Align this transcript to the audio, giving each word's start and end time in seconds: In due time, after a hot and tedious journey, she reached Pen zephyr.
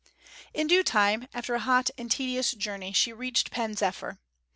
In 0.51 0.65
due 0.65 0.83
time, 0.83 1.27
after 1.31 1.53
a 1.53 1.59
hot 1.59 1.91
and 1.95 2.09
tedious 2.09 2.53
journey, 2.53 2.91
she 2.91 3.13
reached 3.13 3.51
Pen 3.51 3.75
zephyr. 3.75 4.17